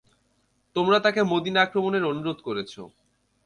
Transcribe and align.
তোমরা 0.75 0.97
তাকে 0.99 1.21
মদীনা 1.23 1.59
আক্রমণের 1.63 2.03
অনুরোধ 2.03 2.37
করেছ। 2.47 2.73